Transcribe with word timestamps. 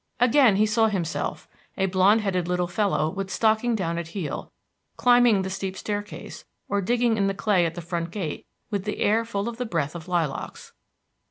Again 0.19 0.55
he 0.55 0.65
saw 0.65 0.87
himself, 0.87 1.47
a 1.77 1.85
blond 1.85 2.21
headed 2.21 2.47
little 2.47 2.65
fellow 2.65 3.07
with 3.07 3.29
stocking 3.29 3.75
down 3.75 3.99
at 3.99 4.07
heel, 4.17 4.51
climbing 4.97 5.43
the 5.43 5.49
steep 5.51 5.77
staircase, 5.77 6.43
or 6.67 6.81
digging 6.81 7.17
in 7.17 7.27
the 7.27 7.35
clay 7.35 7.67
at 7.67 7.75
the 7.75 7.81
front 7.81 8.09
gate 8.09 8.47
with 8.71 8.85
the 8.85 8.97
air 8.97 9.23
full 9.25 9.47
of 9.47 9.57
the 9.57 9.63
breath 9.67 9.93
of 9.93 10.07
lilacs. 10.07 10.73